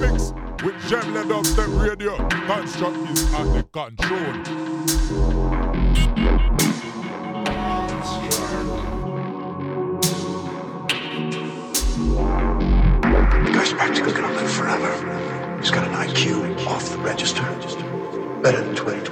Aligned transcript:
mix 0.00 0.32
with 0.64 0.76
Gem 0.88 1.14
Led 1.14 1.46
Step 1.46 1.68
Radio. 1.68 2.16
Construct 2.46 2.96
is 3.10 3.34
at 3.34 3.44
the 3.52 3.62
control. 3.70 4.32
The 13.44 13.50
guy's 13.52 13.72
practically 13.72 14.12
gonna 14.12 14.32
live 14.32 14.50
forever. 14.50 15.58
He's 15.60 15.70
got 15.70 15.86
an 15.86 15.94
IQ 15.94 16.66
off 16.66 16.88
the 16.90 16.98
register. 16.98 17.42
Better 18.42 18.62
than 18.64 18.74
2020 18.74 19.09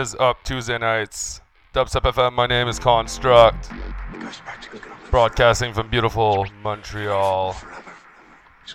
is 0.00 0.14
up, 0.18 0.42
Tuesday 0.44 0.78
nights? 0.78 1.42
Dubstep 1.74 2.10
FM, 2.10 2.32
my 2.32 2.46
name 2.46 2.68
is 2.68 2.78
Construct. 2.78 3.68
Broadcasting 5.10 5.74
from 5.74 5.90
beautiful 5.90 6.46
Montreal. 6.62 7.54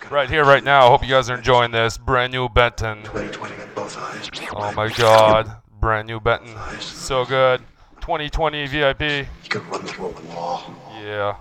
Right 0.08 0.30
here, 0.30 0.44
right 0.44 0.62
now. 0.62 0.88
Hope 0.88 1.02
you 1.02 1.08
guys 1.08 1.28
are 1.28 1.36
enjoying 1.36 1.72
this. 1.72 1.98
Brand 1.98 2.32
new 2.32 2.48
Benton. 2.48 3.02
2020 3.02 3.54
in 3.54 3.68
both 3.74 3.98
eyes. 3.98 4.30
Oh 4.54 4.72
my 4.72 4.88
god. 4.88 5.50
Brand 5.80 6.06
new 6.06 6.20
Benton. 6.20 6.54
So 6.80 7.24
good. 7.24 7.60
2020 8.00 8.66
VIP. 8.68 9.26
Yeah. 11.02 11.36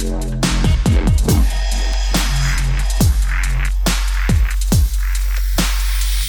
Yeah. 0.00 0.31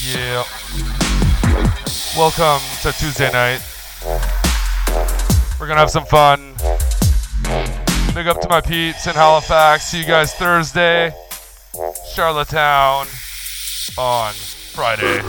Yeah. 0.05 0.43
Welcome 2.17 2.61
to 2.81 2.91
Tuesday 2.91 3.31
night. 3.31 3.61
We're 5.57 5.67
gonna 5.67 5.79
have 5.79 5.89
some 5.89 6.05
fun. 6.05 6.55
Big 8.13 8.27
up 8.27 8.41
to 8.41 8.49
my 8.49 8.59
peeps 8.59 9.07
in 9.07 9.13
Halifax. 9.13 9.85
See 9.85 9.99
you 9.99 10.05
guys 10.05 10.33
Thursday. 10.33 11.15
Charlottetown 12.13 13.07
on 13.97 14.33
Friday. 14.73 15.21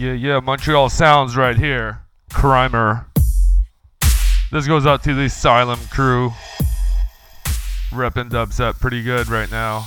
Yeah, 0.00 0.12
yeah, 0.12 0.40
Montreal 0.40 0.88
Sounds 0.88 1.36
right 1.36 1.56
here. 1.56 2.00
Crimer. 2.30 3.04
This 4.50 4.66
goes 4.66 4.86
out 4.86 5.02
to 5.04 5.12
the 5.12 5.24
Asylum 5.24 5.78
crew. 5.90 6.30
Repping 7.90 8.30
dubstep 8.30 8.80
pretty 8.80 9.02
good 9.02 9.28
right 9.28 9.50
now. 9.50 9.84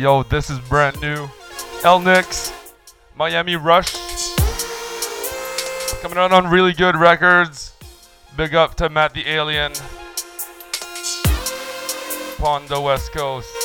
Yo, 0.00 0.22
this 0.22 0.48
is 0.48 0.58
brand 0.60 0.98
new. 1.02 1.28
El 1.84 2.00
Miami 3.16 3.56
Rush. 3.56 3.92
Coming 6.00 6.16
out 6.16 6.32
on 6.32 6.48
really 6.48 6.72
good 6.72 6.96
records. 6.96 7.74
Big 8.34 8.54
up 8.54 8.74
to 8.76 8.88
Matt 8.88 9.12
the 9.12 9.28
Alien. 9.28 9.72
Upon 12.38 12.66
the 12.68 12.80
West 12.80 13.12
Coast. 13.12 13.59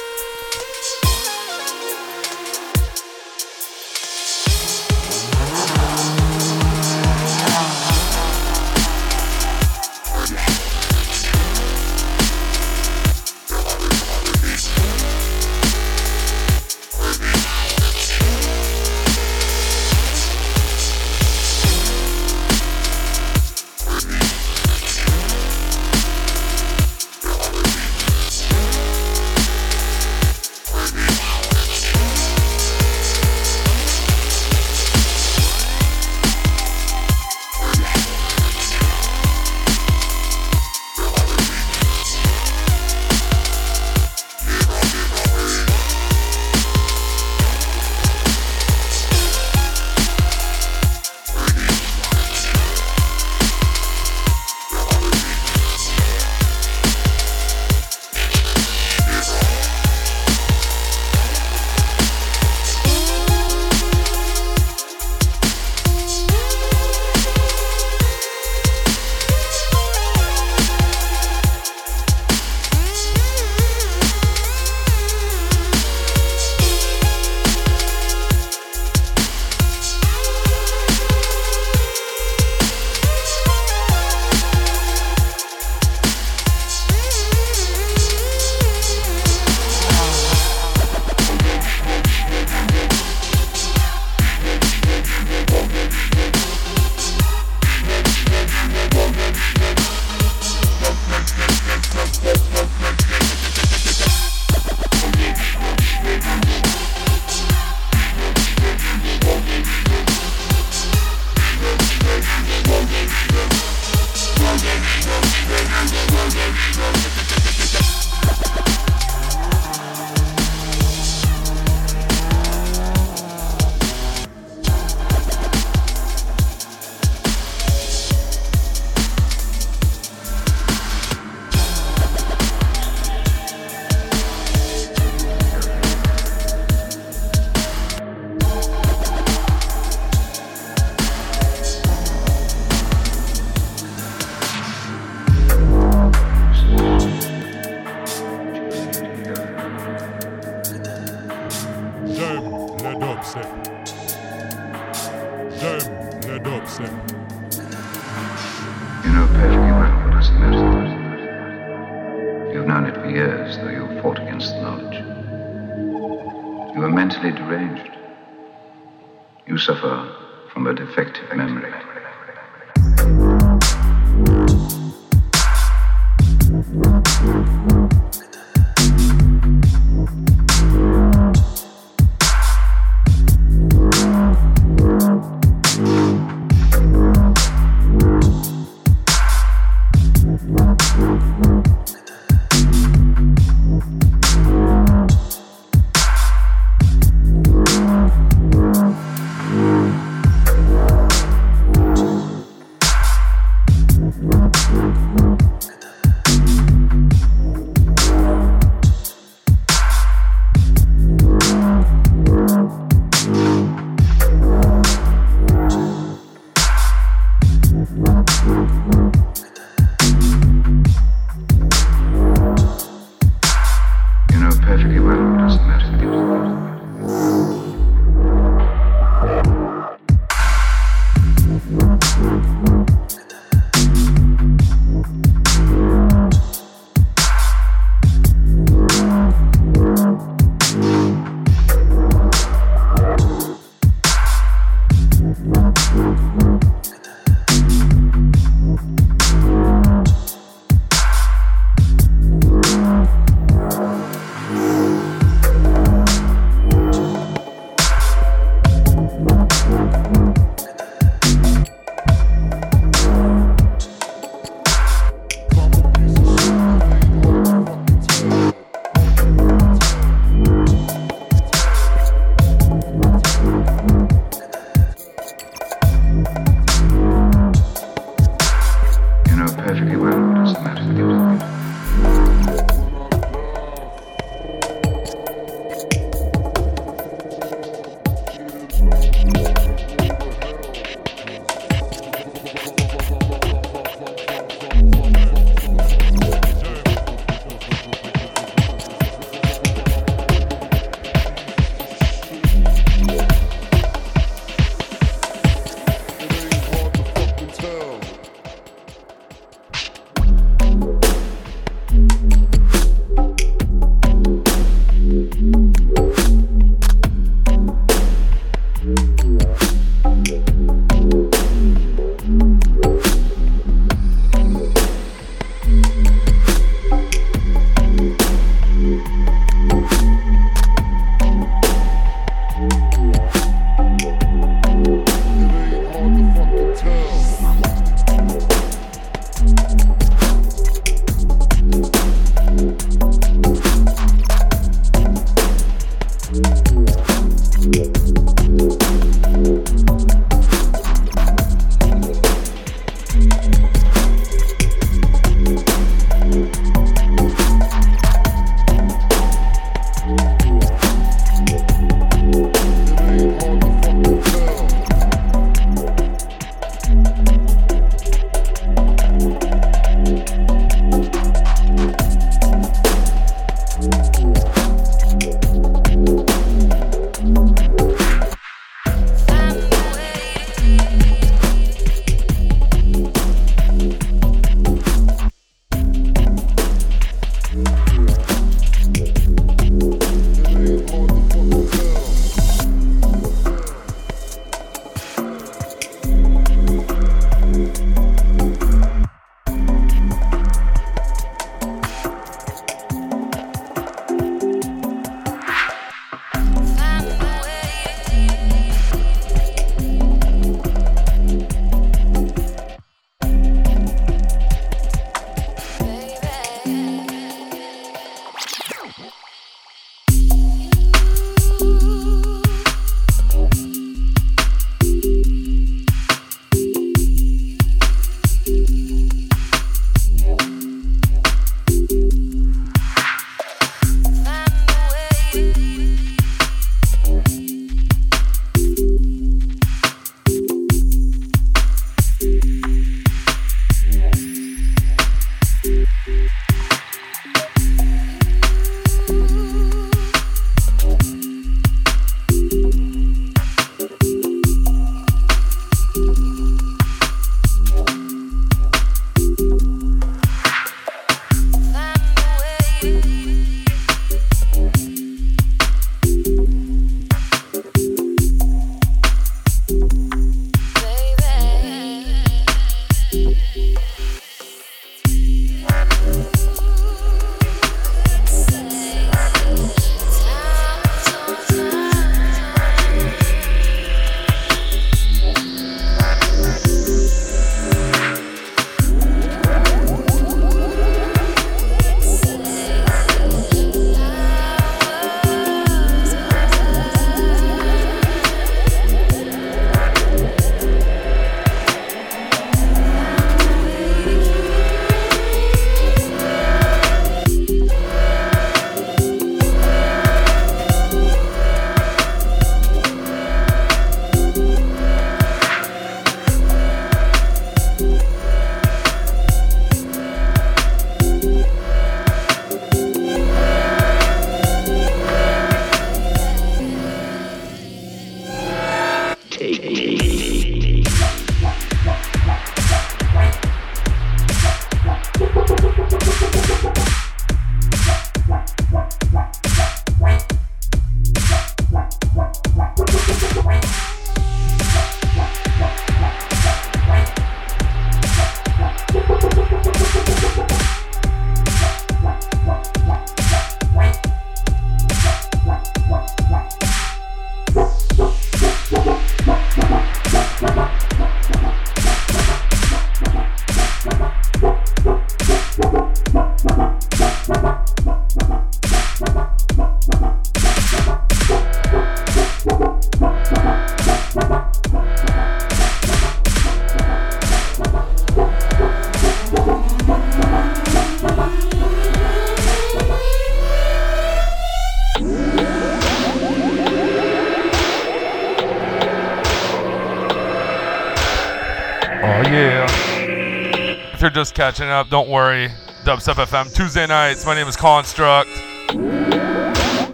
Just 594.25 594.33
catching 594.33 594.67
up, 594.67 594.89
don't 594.89 595.07
worry. 595.07 595.49
Dubstep 595.83 596.15
FM 596.15 596.51
Tuesday 596.51 596.87
nights. 596.87 597.27
My 597.27 597.35
name 597.35 597.47
is 597.47 597.55
Construct. 597.55 598.27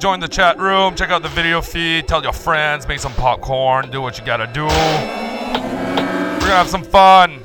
Join 0.00 0.18
the 0.18 0.28
chat 0.30 0.58
room, 0.58 0.94
check 0.94 1.10
out 1.10 1.22
the 1.22 1.28
video 1.28 1.60
feed, 1.60 2.08
tell 2.08 2.22
your 2.22 2.32
friends, 2.32 2.88
make 2.88 3.00
some 3.00 3.12
popcorn, 3.12 3.90
do 3.90 4.00
what 4.00 4.18
you 4.18 4.24
gotta 4.24 4.46
do. 4.46 4.64
We're 4.64 6.40
gonna 6.40 6.56
have 6.56 6.70
some 6.70 6.84
fun. 6.84 7.42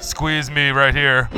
Squeeze 0.00 0.50
me 0.50 0.70
right 0.70 0.94
here. 0.94 1.28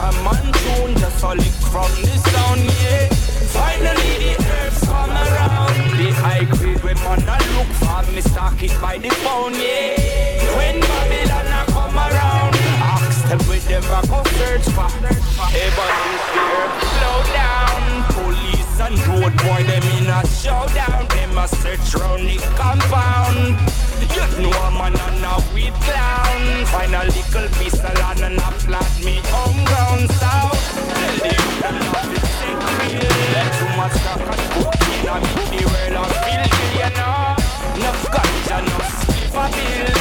jam 0.00 0.26
and 0.26 0.54
tune, 0.54 0.94
just 0.96 1.22
a 1.22 1.28
lick 1.34 1.56
from 1.70 1.90
the 2.02 2.14
sound, 2.30 2.60
yeah. 2.80 3.08
Finally 3.52 4.12
the 4.22 4.32
herbs 4.56 4.80
come 4.86 5.10
around. 5.10 5.76
The 5.98 6.10
high 6.22 6.44
grade 6.44 6.82
when 6.82 6.96
man 6.96 7.20
a 7.28 7.36
look 7.54 7.70
for, 7.80 8.12
me 8.12 8.20
stock 8.20 8.62
it 8.62 8.74
by 8.80 8.98
the 8.98 9.10
pound, 9.24 9.56
yeah. 9.56 10.56
When 10.56 10.80
Babylon 10.80 11.46
a 11.46 11.64
come 11.72 11.96
around, 11.96 12.54
ask 12.96 13.28
them 13.28 13.38
with 13.48 13.66
them 13.68 13.84
I 13.84 14.00
go 14.06 14.22
search 14.38 14.66
for. 14.74 14.88
Hey, 15.52 15.70
but 15.76 15.92
this 16.04 16.22
slow 16.96 17.34
down 17.34 18.09
and 18.80 18.98
road 19.06 19.36
boy, 19.38 19.62
them 19.64 19.82
in 19.96 20.08
a 20.08 20.26
showdown. 20.26 21.06
Them 21.08 21.38
a 21.38 21.46
search 21.48 21.94
round 21.94 22.28
the 22.28 22.36
compound. 22.56 23.58
You 24.14 24.26
know 24.42 24.50
a 24.50 24.70
man 24.70 24.96
and 24.96 25.24
a 25.24 25.34
weed 25.54 25.74
clown. 25.84 26.66
Find 26.66 26.94
a 26.94 27.04
little 27.04 27.48
pistol 27.58 27.90
and 27.90 28.20
an 28.20 28.38
flat 28.64 28.90
me 29.04 29.20
homegrown 29.26 30.08
south. 30.18 30.58
Tell 30.94 31.16
them 31.24 31.44
that 31.60 31.76
love 31.92 32.12
is 32.16 32.24
sick 32.38 32.60
real. 32.76 33.10
Too 33.56 33.70
much 33.76 33.96
cock 34.04 34.22
and 34.32 34.44
cocaine, 34.52 35.08
I 35.08 35.18
make 35.20 35.50
the 35.52 35.64
world 35.70 35.96
a 35.98 36.12
billionaire. 36.24 37.36
Enough 37.76 38.04
ganja, 38.14 38.56
enough 38.60 38.94
spliff 39.02 39.36
a 39.36 39.92
bill. 39.92 39.99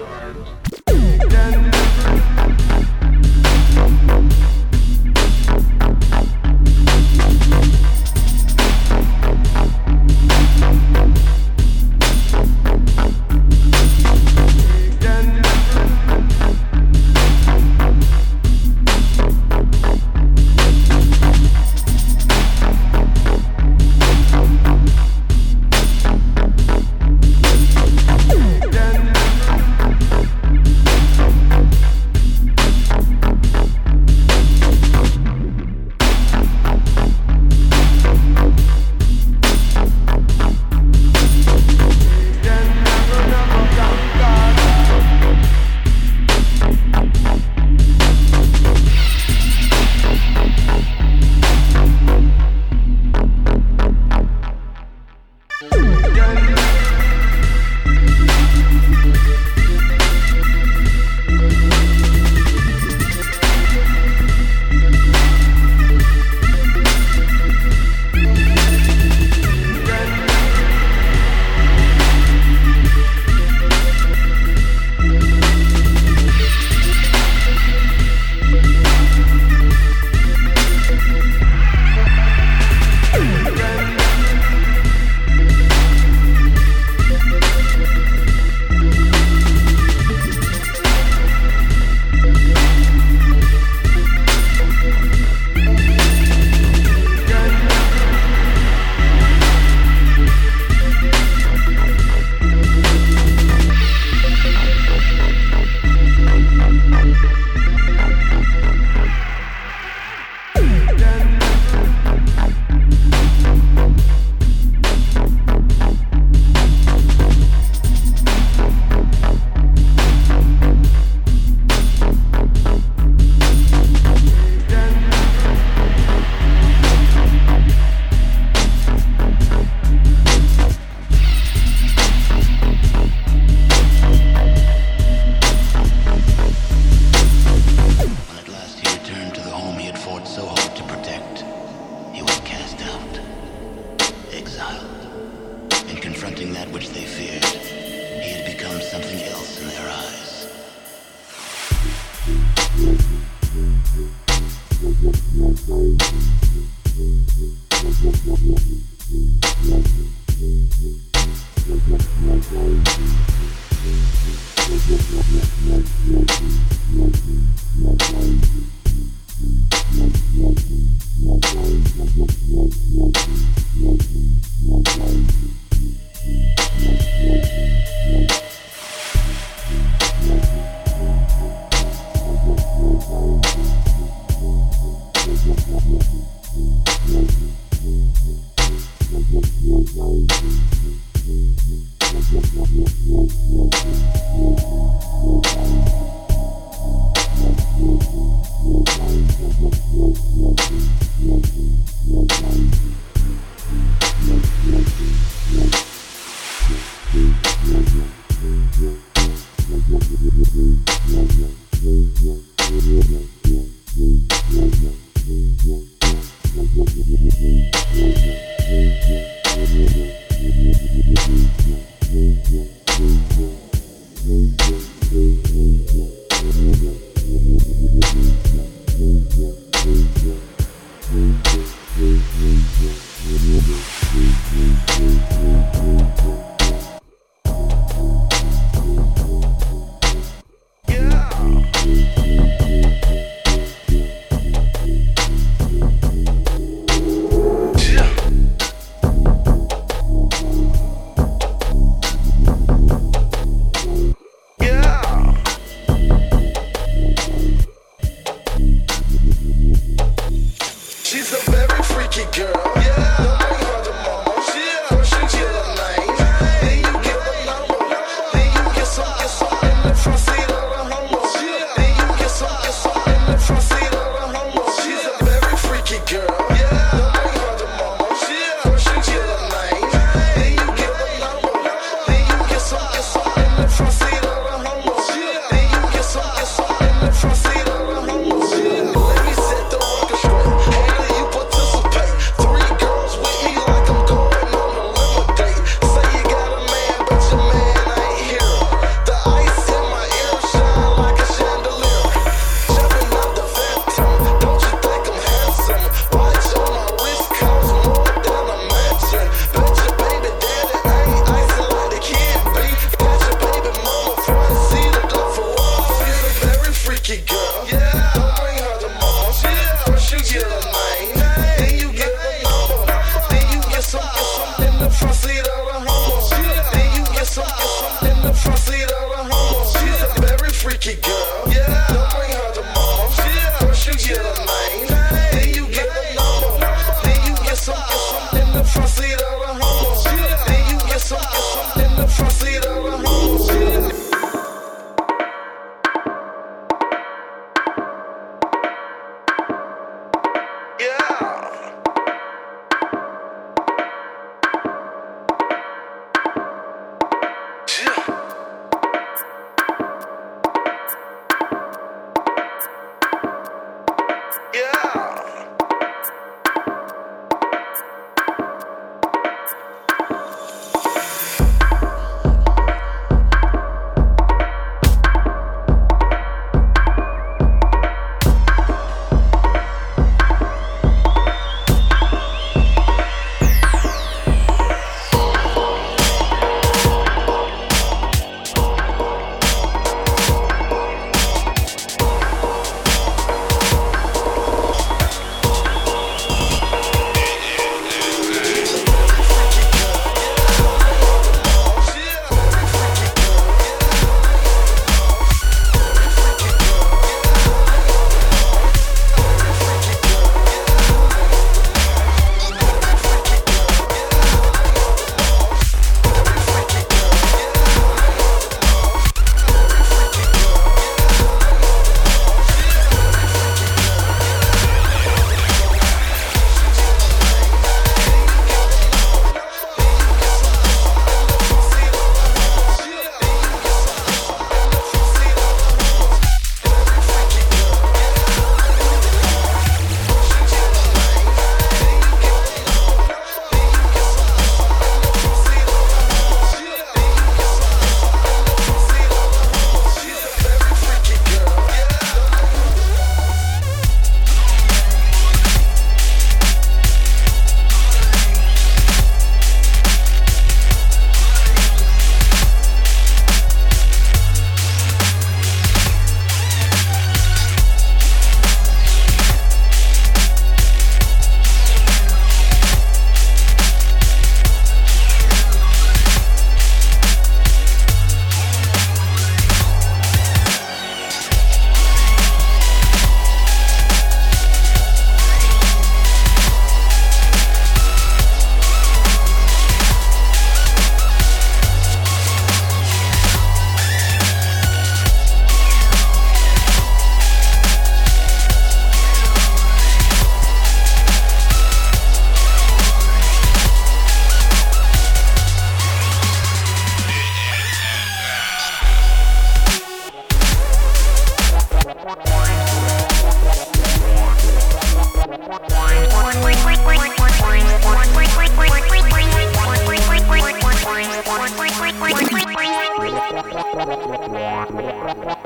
Dubstep. 0.00 0.69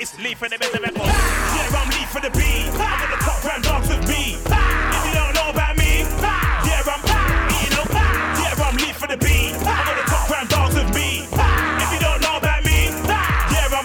It's 0.00 0.18
Lee 0.18 0.34
for 0.34 0.48
the 0.48 0.56
best 0.56 0.74
of 0.74 0.80
records. 0.80 1.04
Yeah, 1.04 1.76
I'm 1.76 1.88
Lee 1.92 2.08
for 2.08 2.20
the 2.20 2.30
beat. 2.32 2.72
I'm 2.72 2.96
got 2.96 3.10
the 3.12 3.20
top 3.20 3.44
round 3.44 3.62
dogs 3.62 3.88
with 3.92 4.08
me. 4.08 4.40
If 4.40 5.02
you 5.04 5.12
don't 5.12 5.34
know 5.36 5.50
about 5.52 5.76
me, 5.76 6.00
yeah, 6.64 6.80
I'm. 6.88 7.04
Yeah, 7.04 8.56
I'm 8.56 8.76
Lee 8.80 8.96
for 8.96 9.06
the 9.06 9.18
beat. 9.20 9.52
I'm 9.60 9.84
got 9.84 9.96
the 10.00 10.06
top 10.08 10.30
round 10.30 10.48
dogs 10.48 10.74
with 10.74 10.88
me. 10.96 11.28
If 11.28 11.92
you 11.92 12.00
don't 12.00 12.22
know 12.24 12.40
about 12.40 12.64
me, 12.64 12.88
yeah, 13.52 13.68
I'm 13.68 13.84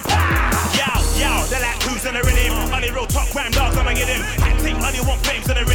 yo 0.79 0.95
yo. 1.19 1.43
They're 1.51 1.59
like 1.59 1.83
who's 1.83 2.05
on 2.07 2.13
the 2.13 2.23
rhythm? 2.23 2.55
Only 2.71 2.91
real 2.91 3.05
top 3.07 3.35
round 3.35 3.53
dogs, 3.53 3.75
I'ma 3.75 3.91
get 3.91 4.07
him. 4.07 4.23
Acting 4.47 4.79
only 4.79 5.01
want 5.03 5.19
flames 5.27 5.49
on 5.49 5.55
the 5.59 5.65
rhythm. 5.65 5.74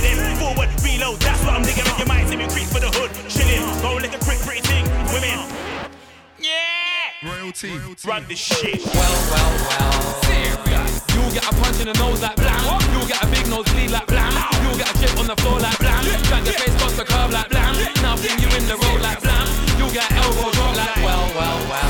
Royalty. 7.62 8.08
Run 8.08 8.24
this 8.28 8.38
shit. 8.38 8.80
Well, 8.80 9.16
well, 9.28 9.52
well. 9.68 9.92
Serious. 10.24 11.04
You'll 11.12 11.32
get 11.32 11.44
a 11.44 11.52
punch 11.60 11.80
in 11.80 11.92
the 11.92 11.96
nose 12.00 12.22
like 12.22 12.36
blam. 12.36 12.56
You'll 12.92 13.06
get 13.06 13.22
a 13.22 13.26
big 13.28 13.46
nose 13.48 13.68
bleed 13.72 13.90
like 13.90 14.06
blam. 14.06 14.32
You'll 14.64 14.78
get 14.78 14.88
a 14.88 14.96
chip 14.96 15.12
on 15.18 15.26
the 15.26 15.36
floor 15.36 15.60
like 15.60 15.76
blam. 15.78 16.00
Drag 16.24 16.44
your 16.46 16.56
face 16.56 16.74
across 16.74 16.96
the 16.96 17.04
curb 17.04 17.30
like 17.32 17.50
blam. 17.50 17.76
Now 18.00 18.16
fling 18.16 18.38
you 18.40 18.48
in 18.56 18.64
the 18.64 18.76
road 18.80 19.00
like 19.02 19.20
blam. 19.20 19.44
You'll 19.76 19.92
get 19.92 20.10
elbow 20.12 20.50
drop 20.52 20.76
like 20.76 21.04
well, 21.04 21.28
well, 21.36 21.60
well. 21.68 21.88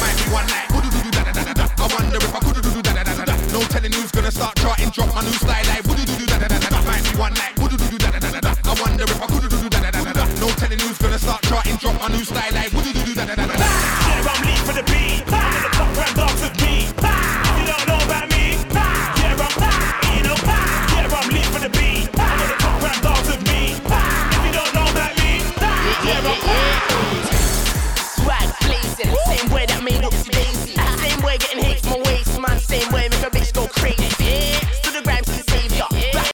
Might 0.00 0.16
be 0.20 0.28
one 0.28 0.46
night. 0.52 0.68
I 0.68 1.86
wonder 1.88 2.18
if 2.20 2.34
I 2.34 2.40
could 2.40 2.60
do 2.60 2.82
da 2.82 2.92
da 2.92 3.02
da 3.04 3.14
da 3.16 3.24
da. 3.24 3.36
No 3.52 3.60
telling 3.72 3.92
who's 3.92 4.10
gonna 4.12 4.30
start 4.30 4.56
charting. 4.56 4.90
Drop 4.90 5.14
my 5.14 5.22
new 5.22 5.32
style 5.40 5.64
like 5.72 5.84
woo-doo-doo-doo-da-da-da-da. 5.88 6.82
Might 6.84 7.04
be 7.04 7.16
one 7.16 7.32
night. 7.32 7.56
Woo-doo-doo-doo-da-da-da-da. 7.56 8.52
I 8.60 8.72
wonder 8.76 9.04
if 9.04 9.22
I 9.22 9.26
could 9.26 9.48
do 9.48 9.68
da 9.72 9.80
da 9.80 9.90
da 9.90 10.04
da 10.04 10.12
da. 10.12 10.24
No 10.36 10.48
telling 10.60 10.80
who's 10.80 10.98
gonna 10.98 11.18
start 11.18 11.40
charting. 11.48 11.76
Drop 11.76 11.96
my 11.96 12.08
new 12.08 12.24
style 12.24 12.52
like 12.52 12.72
woo-doo-doo-doo-da-da-da-da. 12.72 13.56
Yeah, 13.56 13.65